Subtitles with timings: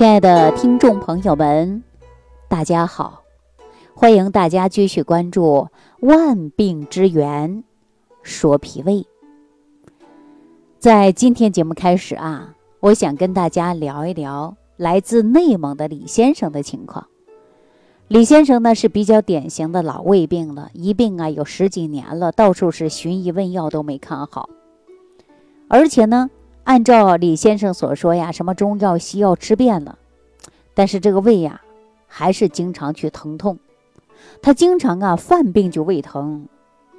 [0.00, 1.84] 亲爱的听众朋友们，
[2.48, 3.22] 大家好！
[3.94, 5.68] 欢迎大家继续关注
[6.08, 7.64] 《万病之源
[8.22, 8.94] 说脾胃》。
[10.78, 17.06] 在今天节目开始啊，我想跟大家聊一聊来自内蒙的李先生的情况。
[18.08, 24.48] 李先生呢是比较典型的老胃病了，一病啊有十几年了，到处是寻医问药都没看好，
[25.68, 26.30] 而且呢。
[26.62, 29.98] 按照李先生所说呀，什么中药西药吃遍了，
[30.74, 31.60] 但是这个胃呀，
[32.06, 33.58] 还是经常去疼痛。
[34.42, 36.46] 他经常啊犯病就胃疼，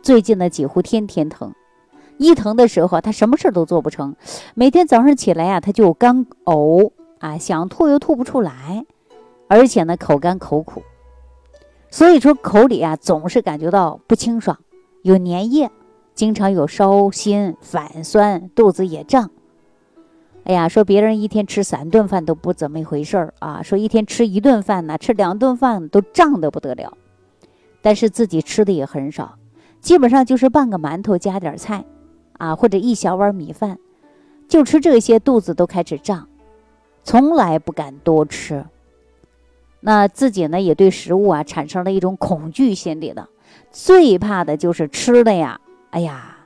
[0.01, 1.53] 最近呢几乎天天疼。
[2.17, 4.15] 一疼的时候，他什么事儿都做不成。
[4.53, 8.85] 每天早上起来呀，他就干呕啊，想吐又吐不出来，
[9.47, 10.83] 而且呢口干口苦，
[11.89, 14.57] 所以说口里啊总是感觉到不清爽，
[15.01, 15.71] 有粘液，
[16.13, 19.31] 经常有烧心、反酸，肚子也胀。
[20.43, 26.97] 哎呀，说别人一天吃三顿饭都不怎么一回事儿啊，说一天吃一顿饭呢，吃两顿饭都胀得不得了，
[27.81, 29.37] 但是自己吃的也很少，
[29.79, 31.85] 基本上就是半个馒头加点菜，
[32.39, 33.77] 啊，或者一小碗米饭，
[34.47, 36.27] 就吃这些，肚子都开始胀，
[37.03, 38.65] 从来不敢多吃。
[39.79, 43.29] 那自己呢，也对食物啊产生了一种恐惧心理了，
[43.69, 45.61] 最怕的就是吃的呀，
[45.91, 46.37] 哎呀，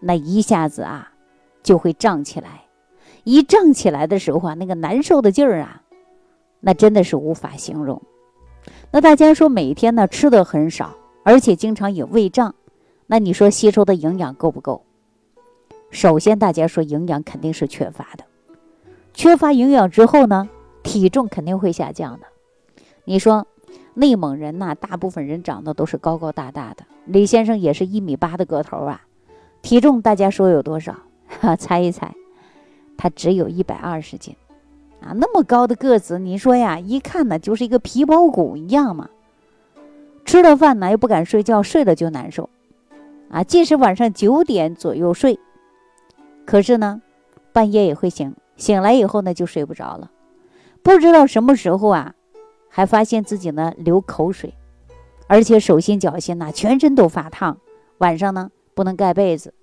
[0.00, 1.12] 那一下子啊
[1.62, 2.62] 就会胀起来。
[3.24, 5.82] 一胀起来的时候啊，那个难受的劲儿啊，
[6.60, 8.00] 那真的是无法形容。
[8.90, 12.54] 那大家说每天呢吃的很少，而且经常有胃胀，
[13.06, 14.84] 那你说吸收的营养够不够？
[15.90, 18.24] 首先大家说营养肯定是缺乏的，
[19.12, 20.48] 缺乏营养之后呢，
[20.82, 22.26] 体重肯定会下降的。
[23.04, 23.46] 你说
[23.94, 29.02] 内蒙人呐，大部分人长得都是高高大大的，李先生也是一米八的个头啊，
[29.62, 30.96] 体重大家说有多少？
[31.40, 32.14] 哈， 猜一猜。
[33.02, 34.36] 他只有一百二十斤，
[35.00, 39.08] 啊，那么高的个子，你说呀，一看呢就是一个皮包骨一样嘛。
[40.26, 42.50] 吃了饭呢又不敢睡觉，睡了就难受，
[43.30, 45.40] 啊，即使晚上九点左右睡，
[46.44, 47.00] 可是呢，
[47.54, 50.10] 半夜也会醒，醒来以后呢就睡不着了，
[50.82, 52.14] 不知道什么时候啊，
[52.68, 54.52] 还发现自己呢流口水，
[55.26, 57.56] 而且手心脚心呐全身都发烫，
[57.96, 59.54] 晚上呢不能盖被子，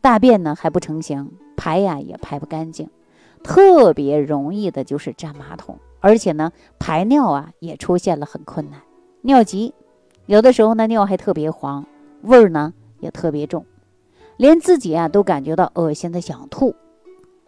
[0.00, 1.30] 大便呢还不成形。
[1.56, 2.88] 排呀也排不干净，
[3.42, 8.80] 特别容易的就是粘马桶，而且呢排尿啊也出现了很困难，
[9.20, 9.74] 尿急，
[10.24, 11.84] 有的时候呢尿还特别黄，
[12.22, 13.66] 味儿呢也特别重，
[14.38, 16.74] 连自己啊都感觉到恶心的想吐。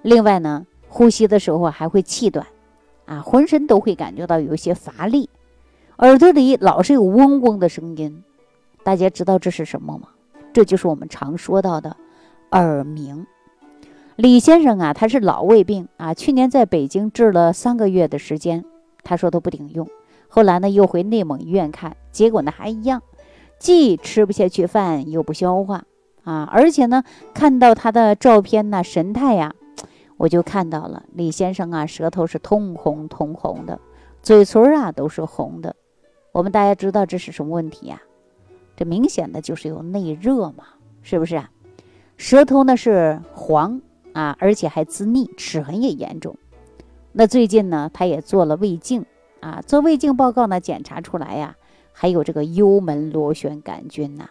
[0.02, 2.46] 另外呢呼吸的时候还会气短，
[3.06, 5.30] 啊浑身都会感觉到有一些乏力，
[5.96, 8.22] 耳朵里老是有嗡嗡的声音，
[8.84, 10.08] 大家知道这是什么吗？
[10.52, 11.96] 这就是我们常说到的
[12.52, 13.26] 耳鸣。
[14.16, 18.64] 李先生啊，他是老胃病啊，去年在北京治了三个月的时间，
[19.02, 19.88] 他说都不顶用。
[20.28, 23.02] 后来呢，又回内蒙医院看，结果呢还一样，
[23.58, 25.84] 既吃不下去饭，又不消化
[26.24, 26.48] 啊。
[26.52, 27.02] 而且呢，
[27.34, 29.54] 看到他的照片呢，神态呀，
[30.18, 33.80] 我就看到了李先生啊，舌头是通红通红的，
[34.22, 35.74] 嘴唇啊都是红的。
[36.32, 38.02] 我们大家知道这是什么问题呀？
[38.76, 40.64] 这明显的就是有内热嘛，
[41.02, 41.50] 是不是啊？
[42.22, 43.82] 舌头呢是黄。
[44.12, 46.36] 啊，而且还滋腻，齿痕也严重。
[47.12, 49.06] 那最近呢，他也做了胃镜
[49.40, 51.56] 啊，做胃镜报告呢，检查出来呀，
[51.92, 54.28] 还有这个幽门螺旋杆菌呐。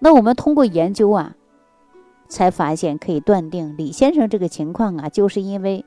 [0.00, 1.36] 那我们通过研究啊，
[2.28, 5.84] 才发现可以断定李先生这个情况啊，就是因为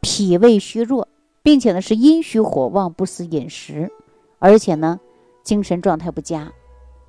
[0.00, 1.08] 脾胃虚弱，
[1.42, 3.90] 并且呢是阴虚火旺，不思饮食，
[4.38, 5.00] 而且呢
[5.42, 6.52] 精神状态不佳，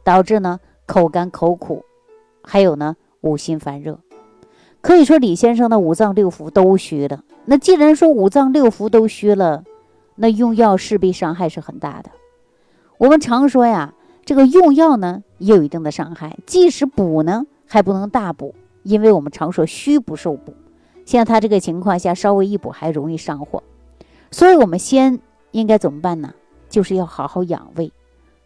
[0.04, 1.86] 导致呢口干口苦，
[2.42, 4.00] 还有呢五心烦热。
[4.81, 7.24] 可以说李先生的五脏六腑都虚了。
[7.46, 9.63] 那既然说五脏六腑都虚了，
[10.16, 12.12] 那用药势必伤害是很大的。
[12.97, 13.94] 我们常说呀，
[14.24, 20.53] 这个用药呢也有一定的伤害，即使补呢还不能大补，因为我们常说虚不受补。
[21.06, 23.63] 像他这个情况下，稍微一补还容易上火，
[24.31, 25.19] 所以我们先
[25.51, 26.33] 应该怎么办呢？
[26.69, 27.92] 就是要好好养胃。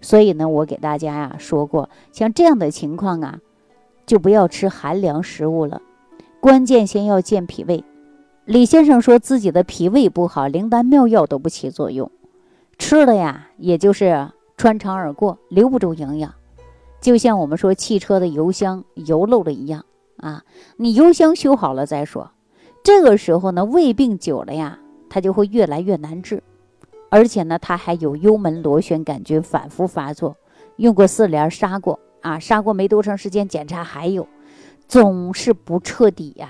[0.01, 3.39] 所以呢，我给大家呀说过，像这样的情况啊，
[4.13, 5.81] 就不要吃寒凉食物了。
[6.39, 7.83] 关键先要健脾胃。
[8.45, 12.11] 李先生说自己的脾胃不好，灵丹妙药都不起作用，
[12.77, 16.31] 吃了呀，也就是穿肠而过，留不住营养。
[17.01, 19.83] 就像我们说汽车的油箱油漏了一样
[20.17, 20.43] 啊，
[20.77, 22.29] 你油箱修好了再说。
[22.83, 24.77] 这个时候呢，胃病久了呀，
[25.09, 26.43] 它就会越来越难治，
[27.09, 30.35] 而且呢，它还有幽门螺旋杆菌反复发作。
[30.75, 34.27] 用过四联杀过啊，杀过没多长时间，检查还有。
[34.85, 36.49] 总是不彻底呀，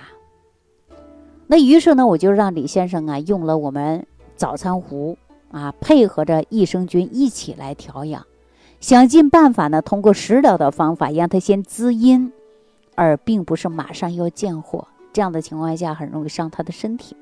[1.48, 4.06] 那于是呢，我就让李先生啊用了我们
[4.36, 5.18] 早餐壶
[5.52, 8.26] 啊，配合着益生菌一起来调养，
[8.80, 12.34] 想尽办法呢，通过食疗的方法让他先滋阴，
[12.96, 14.88] 而并不是马上要降火。
[15.14, 17.16] 这样的情况下很容易伤他的身体，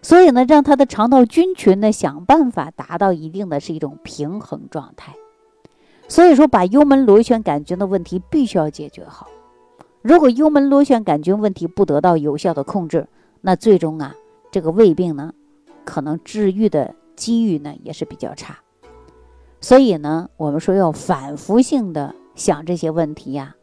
[0.00, 5.12] 所以呢，让他的肠道菌群呢想办法达到一定的是一种平衡状态。
[6.08, 9.28] 所以说，把幽门螺旋杆菌的问题必须要解决好。
[10.02, 13.06] 如果幽门螺旋杆菌问题不得到有效的控制，
[13.40, 14.14] 那最终啊，
[14.50, 15.32] 这个胃病呢，
[15.84, 18.58] 可能治愈的机遇呢也是比较差。
[19.60, 23.54] 所以呢，我们说要反复性的想这些问题呀，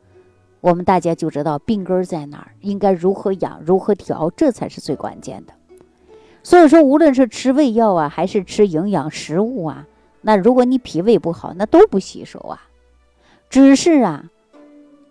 [0.62, 5.54] 我们大家就知道病根在哪儿，应该如何养，如何调，这才是最关键的。
[6.42, 9.86] 所以说，无论是吃胃药啊，还是吃营养食物啊，
[10.30, 12.62] 那如果你脾胃不好，那都不吸收啊，
[13.50, 14.30] 只是啊。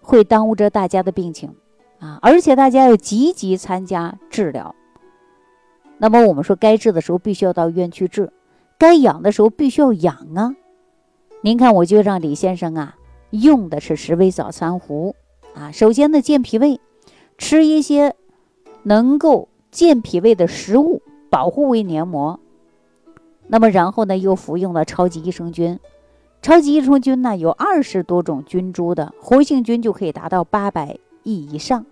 [0.00, 1.56] 会耽误着大家的病情，
[1.98, 4.76] 啊，而且大家要积极参加治疗。
[5.98, 8.32] 那么我们说，该治的时候必须要到医院去治，
[8.78, 10.54] 该养的时候必须要养啊。
[11.40, 12.94] 您看，我就让李先生啊
[13.30, 15.16] 用的是十味早餐壶
[15.54, 15.72] 啊。
[15.72, 16.80] 首先呢，健脾胃，
[17.38, 18.14] 吃一些
[18.84, 22.38] 能够健脾胃的食物，保护胃黏膜。
[23.48, 25.78] 那么然后呢，又服用了超级益生菌。
[26.40, 31.84] 超级益生菌呢，有二十多种菌株的活性菌就可以达到八百亿以上。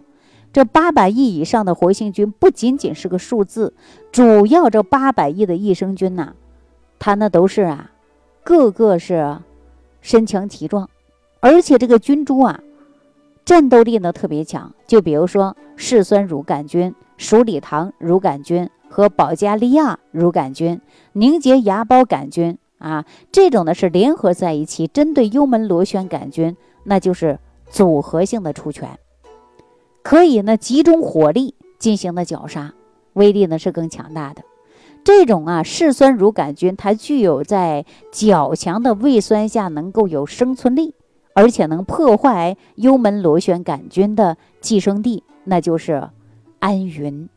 [0.52, 3.74] 这八百亿以上的活性菌不仅仅是个数字，
[4.12, 6.32] 主要这八百亿的益生菌呐，
[6.98, 7.90] 它那都是啊，
[8.44, 9.38] 个个是
[10.00, 10.88] 身强体壮，
[11.40, 12.60] 而且这个菌株啊，
[13.44, 14.72] 战斗力呢特别强。
[14.86, 20.80] 就比如说嗜酸乳杆菌、鼠李糖乳杆菌和保加利亚乳杆菌、
[21.12, 22.56] 凝结芽孢杆菌。
[22.78, 27.38] 啊，这种呢是联合在一起，针对幽门螺旋杆菌，那就是
[27.68, 28.98] 组合性的出拳，
[30.02, 32.72] 可以呢集中火力进行的绞杀，
[33.12, 34.42] 威力呢是更强大的。
[35.04, 40.94] 这种啊嗜酸乳杆菌，它具有在较强的胃酸下能够有生存力，
[41.34, 46.08] 而且能破坏幽门螺旋杆菌的寄生地，那就是
[46.60, 47.28] 安云。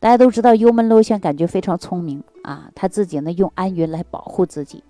[0.00, 4.84] 大家都知道幽门螺旋杆菌非常聪明啊，它自己呢用氨云来保护自己，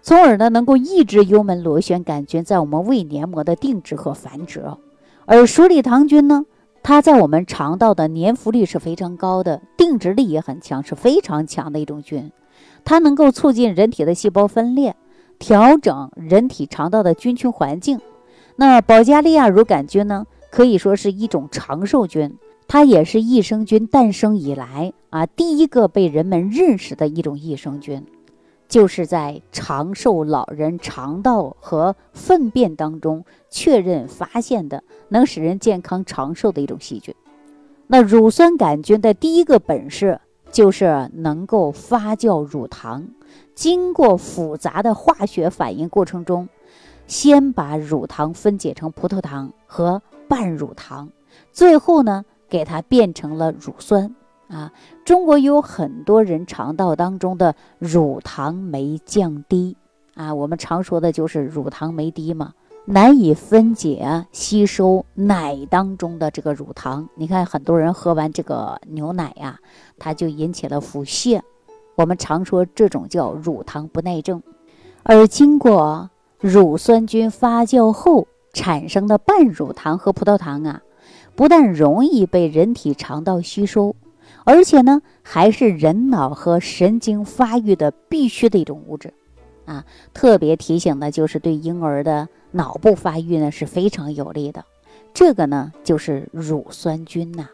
[0.00, 4.64] 从而呢能够抑制幽门螺旋杆菌在我们胃黏膜的定植和繁殖。
[5.26, 6.46] 而鼠李糖菌呢，
[6.82, 12.32] 它在我们肠道的粘附力是非常高的，定植力也很强，是非常强的一种菌。
[12.82, 14.96] 它能够促进人体的细胞分裂，
[15.38, 18.00] 调整人体肠道的菌群环境。
[18.56, 22.38] 那保加利亚乳杆菌呢，可以说是一种长寿菌。
[22.72, 28.06] 它也是益生菌诞生以来啊第一个被人们认识的一种益生菌，
[28.68, 37.12] 就是在长寿老人肠道和粪便当中确认发现的，能使人健康长寿的一种细菌。
[37.88, 40.20] 那乳酸杆菌的第一个本事
[40.52, 43.04] 就是能够发酵乳糖，
[43.52, 46.48] 经过复杂的化学反应过程中，
[47.08, 51.10] 先把乳糖分解成葡萄糖和半乳糖，
[51.50, 52.24] 最后呢。
[52.50, 54.14] 给它变成了乳酸
[54.48, 54.72] 啊！
[55.04, 59.76] 中国有很多人肠道当中的乳糖酶降低
[60.14, 62.52] 啊，我们常说的就是乳糖酶低嘛，
[62.84, 67.08] 难以分解吸收奶当中的这个乳糖。
[67.14, 69.60] 你看很多人喝完这个牛奶呀，
[69.98, 71.40] 它就引起了腹泻，
[71.94, 74.42] 我们常说这种叫乳糖不耐症。
[75.04, 80.82] 而经过乳酸菌发酵后产生的半乳糖和葡萄糖啊。
[81.40, 83.96] 不但容易被人体肠道吸收，
[84.44, 89.14] 而且呢，还是人脑和神经发育的必须的一种物质，
[89.64, 94.62] 啊，特别提醒的就是对婴儿的脑部发育呢是非常有利的。
[95.14, 97.48] 这个呢就是乳酸菌呐，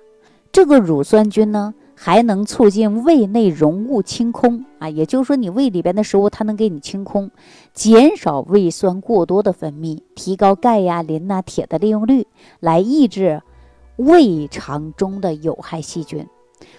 [0.51, 7.31] 这个乳酸菌呢还能促进胃内容物清空啊，也就是说你胃里边的食物它能给你清空，
[7.73, 12.27] 减少胃酸过多的分泌，提高钙呀、磷呐、铁的利用率，
[12.59, 13.43] 来抑制。
[13.97, 16.27] 胃肠中的有害细菌，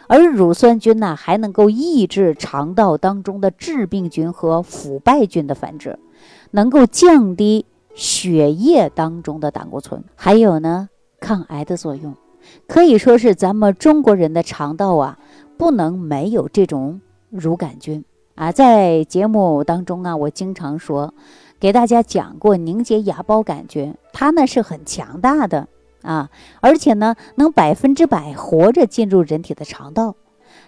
[0.08, 5.98] 而乳酸菌呢，还能够抑制肠道当中的致病菌和腐败菌的繁殖，
[6.52, 12.16] 能够降低血液当中的胆固醇，还有呢，抗癌的作用。
[12.68, 15.18] 可以说是咱们中国人的肠道啊，
[15.58, 18.06] 不能没有这种乳杆菌
[18.36, 18.52] 啊。
[18.52, 21.14] 在节目当中啊，我经常说，
[21.60, 25.68] 给大家讲过凝结芽孢杆菌，它呢是很强大的。
[26.08, 26.30] 啊，
[26.62, 30.16] 而且呢，能百分之百活着进入人体的肠道。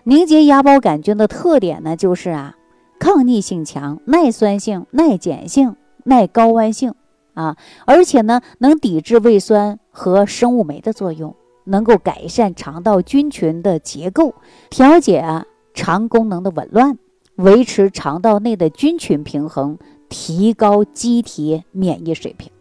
[0.04, 2.58] 凝结芽孢杆菌的特点呢，就是啊，
[3.00, 6.94] 抗逆性强、耐酸性、耐碱性、耐高温性
[7.36, 7.56] 啊，
[7.86, 14.36] 而且呢，能抵制胃酸和生物酶的作用能够改善肠道菌群的结构，
[14.70, 16.98] 调节肠功能的紊乱，
[17.36, 19.78] 维持肠道内的菌群平衡，
[20.10, 22.52] 提高机体免疫水平，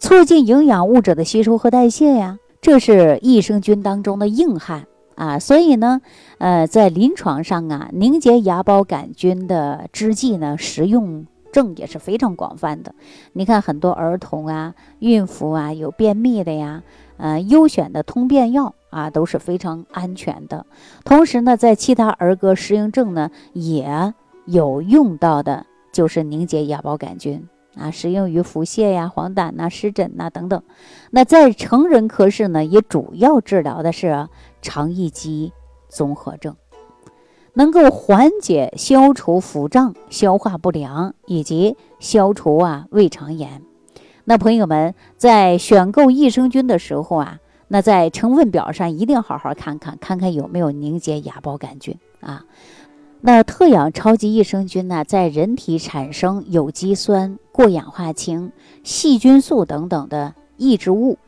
[0.00, 2.38] 促进营养物质的吸收和代谢呀。
[2.62, 6.00] 这是益生菌当中的硬汉啊，所以呢，
[6.38, 12.94] 呃，在临床上啊，凝结芽孢杆菌的制剂呢，食用症也是非常广泛的。
[13.32, 16.82] 你看，很多儿童啊、孕妇啊、有便秘的呀，
[17.18, 20.64] 呃，优选的通便药啊，都是非常安全的。
[21.04, 24.14] 同时呢，在其他儿科适应症呢，也
[24.46, 27.46] 有用到的，就是凝结芽孢杆菌。
[27.76, 30.62] 啊，适用于腹泻呀、黄疸呐、湿疹呐等等。
[31.10, 34.28] 那在成人科室呢，也主要治疗的是
[34.60, 35.52] 肠易激
[35.88, 36.56] 综合症，
[37.54, 43.62] 能够缓解、消除腹胀、消化不良以及消除啊胃肠炎。
[44.24, 52.44] 那朋友们在选购益生菌的时候啊，那在成分表上一定好好看看，看看有没有凝结芽孢杆菌啊。
[53.22, 58.52] 那特氧超级益生菌呢，在人体产生有机酸、过氧化氢、
[58.84, 61.18] 细菌素等等的抑制物，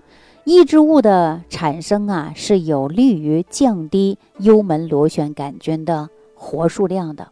[0.44, 7.28] 抑制物的产生啊，是有利于降低幽门螺旋杆菌的活数量的，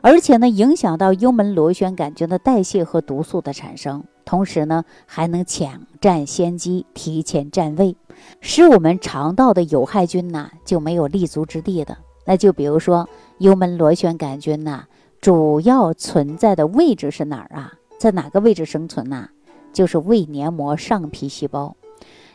[0.00, 7.94] 而且呢，影响到幽门螺旋杆菌的代谢和毒素的产生，同时呢，还能抢占先机，提前占位，
[8.40, 11.98] 使我们肠道的有害菌呐就没有立足之地的。
[12.24, 13.06] 那就比如说。
[13.38, 14.84] 幽门螺旋杆菌呐，
[15.20, 17.72] 主要存在的位置是哪儿啊？
[18.02, 19.28] 在哪个位置生存呢？
[19.72, 21.76] 就是胃黏膜上皮细胞。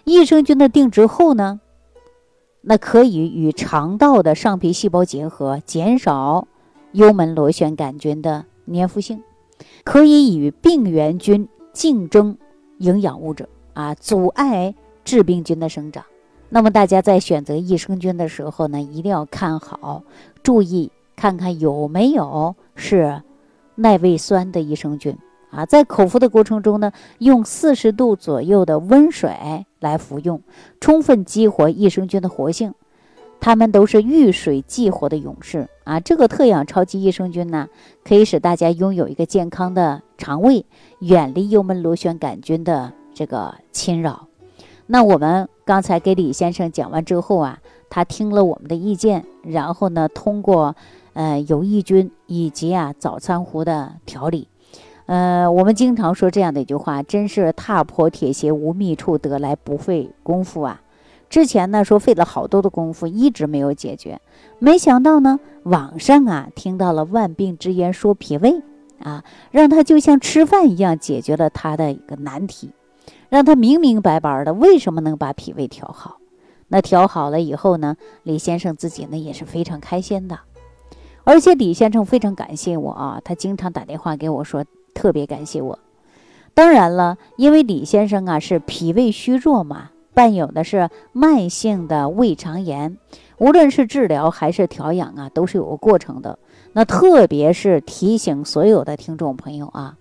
[0.05, 1.59] 益生菌的定植后呢，
[2.62, 6.47] 那可以与肠道的上皮细胞结合，减少
[6.93, 9.21] 幽门螺旋杆菌的粘附性，
[9.83, 12.38] 可以与病原菌竞争
[12.77, 16.05] 营养物质啊，阻碍致病菌的生长。
[16.47, 20.03] 那么大家在选择益生菌的时候呢，一定要看好，
[20.41, 20.89] 注意。
[21.19, 23.24] 看看有没有是
[23.74, 25.17] 耐胃酸的益生菌
[25.57, 30.39] 啊，在口服的过程中呢，用四十度左右的温水来服用，
[30.79, 32.75] 充分激活益生菌的活性。
[33.39, 35.99] 它们都是遇水即活的勇士啊！
[35.99, 37.67] 这个特氧超级益生菌呢，
[38.03, 40.63] 可以使大家拥有一个健康的肠胃，
[40.99, 44.27] 远离幽门螺旋杆菌的这个侵扰。
[44.85, 47.57] 那我们刚才给李先生讲完之后啊，
[47.89, 50.75] 他听了我们的意见，然后呢，通过。
[51.13, 54.47] 呃，有益菌以及啊早餐壶的调理，
[55.07, 60.81] 呃，我们经常说这样的一句话，真是踏破铁鞋无觅处，得来不费功夫啊。
[61.29, 64.21] 之前呢说费了好多的功夫，一直没有解决，
[64.59, 68.61] 没想到呢网上啊听到了万病之源说脾胃
[69.01, 72.71] 啊，让他就像吃饭一样解决了他的一个难题，
[73.29, 76.17] 让他明明白白的为什么能把脾胃调好。
[76.67, 80.39] 那调好了以后呢，李先生自己呢也是非常开心的。
[81.23, 84.63] 而且李先生非常感谢我啊，他经常打电话给我说，
[84.98, 85.77] 特别感谢我。
[86.56, 92.98] 当然了，因为李先生啊是脾胃虚弱嘛，伴有的是慢性的胃肠炎，
[93.38, 96.39] 无论是治疗还是调养啊，都是有个过程的。
[96.74, 99.98] 那特别是提醒所有的听众朋友啊，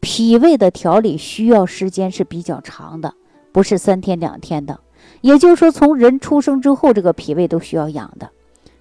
[0.00, 3.12] 脾胃的调理需要时间是比较长的，
[3.52, 4.80] 不是三天两天的。
[5.20, 8.30] 也就是说，从人出生之后，这个脾胃都需要养的。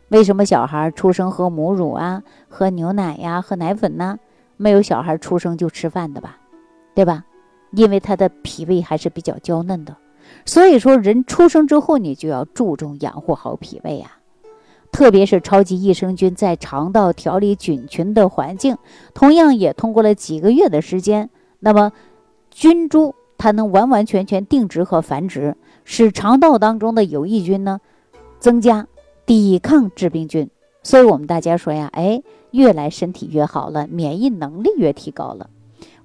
[0.10, 4.18] 为什么小孩出生喝母乳啊，喝牛奶呀，喝奶粉呢？
[4.58, 6.38] 没有小孩出生就吃饭的吧，
[6.94, 7.24] 对吧？
[7.72, 9.96] 因为他的脾胃还是比较娇嫩的，
[10.46, 14.18] 所以说人出生之后你就要注重养护好脾胃啊。
[14.92, 18.78] 特别是超级益生菌在肠道调理菌群的环境，
[19.14, 21.92] 同样也通过了几个月的时间，那么
[22.50, 27.80] 菌株它能完完全全定植和繁殖，使肠道当中的有益菌呢
[28.40, 28.88] 增加。
[29.26, 30.50] 抵抗致病菌，
[30.88, 35.50] 所以我们大家说呀，哎，越来身体越好了，免疫能力越提高了，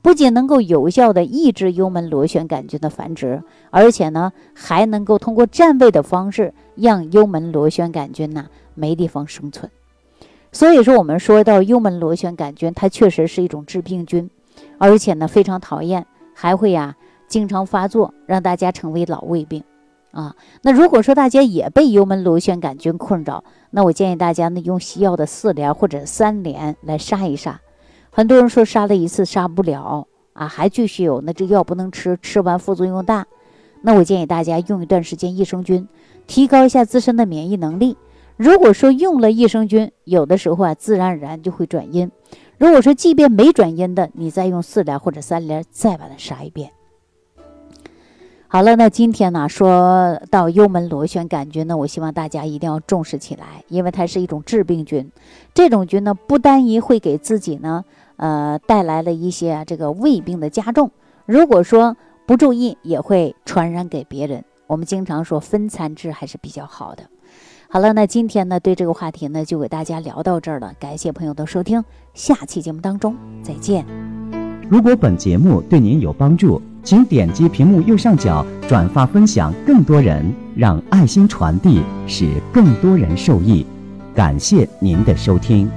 [0.02, 9.70] 不仅能够有效的抑制幽门螺旋杆菌的繁殖，而且呢，还能够通过占位的方式，让幽门螺旋杆菌呢没地方生存。
[10.50, 14.28] 所以说，我们说到幽门螺旋杆菌，它确实是一种致病菌，
[14.78, 16.96] 而且呢非常讨厌，还会呀
[17.28, 19.62] 经常发作，让大家成为老胃病。
[20.12, 27.60] 啊，那如果说大家也被幽门螺旋杆菌困扰，那我建议大家呢用西药的四联或者三联来杀一杀。
[28.10, 33.26] 很多人说杀了一次杀不了啊，还继续有，那这药不能吃，吃完副作用大。
[33.80, 35.88] 那我建议大家用一段时间益生菌，
[36.26, 37.96] 提高一下自身的免疫能力。
[38.36, 42.10] 如果说用了益生菌，有的时候啊自然而然就会转阴。
[42.58, 46.70] 如果说即便没转阴的，你再用四联或者三联再把它杀一遍。
[48.52, 55.10] 好了，那今天呢，说到幽门螺旋杆菌呢，我希望大家一定要重视起来，因为它是一种致病菌。
[55.54, 57.82] 这种菌呢，不单一会给自己呢，
[58.16, 60.90] 呃，带来了一些这个胃病的加重。
[61.24, 64.44] 如果说不注意，也会传染给别人。
[64.66, 67.04] 我们经常说分餐制还是比较好的。
[67.70, 70.74] 好了，那今天呢，对这个话题呢，就给大家聊到这儿了。
[70.78, 71.82] 感谢朋友的收听，
[72.12, 73.86] 下期节目当中再见。
[74.68, 76.60] 如果本节目对您有帮助。
[76.84, 80.24] 请点击屏幕右上角转发分享，更多人
[80.56, 83.64] 让爱心传递，使更多人受益。
[84.14, 85.70] 感谢您的收听。